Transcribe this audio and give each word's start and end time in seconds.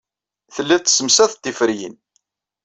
Tellid 0.53 0.81
tessemsaded 0.83 1.39
tiferyin. 1.43 1.95